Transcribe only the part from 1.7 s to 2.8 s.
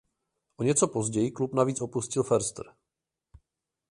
opustil Förster.